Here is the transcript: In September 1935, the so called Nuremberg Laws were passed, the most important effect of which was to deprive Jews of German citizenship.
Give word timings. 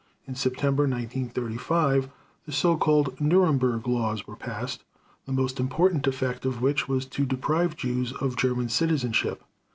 In 0.25 0.33
September 0.33 0.85
1935, 0.85 2.09
the 2.47 2.51
so 2.51 2.75
called 2.75 3.21
Nuremberg 3.21 3.87
Laws 3.87 4.25
were 4.25 4.35
passed, 4.35 4.83
the 5.27 5.31
most 5.31 5.59
important 5.59 6.07
effect 6.07 6.43
of 6.43 6.59
which 6.59 6.87
was 6.89 7.05
to 7.05 7.23
deprive 7.23 7.75
Jews 7.77 8.11
of 8.13 8.35
German 8.35 8.67
citizenship. 8.69 9.43